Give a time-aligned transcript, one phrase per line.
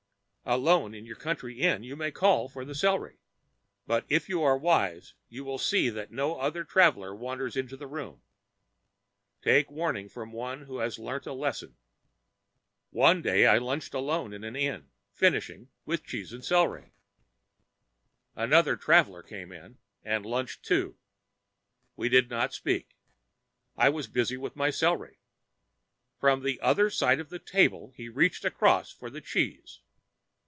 [0.43, 3.19] Alone in your country inn you may call for the celery;
[3.87, 7.87] but if you are wise you will see that no other traveler wanders into the
[7.87, 8.21] room.
[9.41, 11.77] Take warning from one who has learnt a lesson.
[12.89, 16.91] One day I lunched alone at an inn, finishing with cheese and celery.
[18.35, 20.97] Another traveler came in and lunched too.
[21.95, 22.97] We did not speak
[23.77, 25.19] I was busy with my celery.
[26.19, 29.79] From the other end of the table he reached across for the cheese.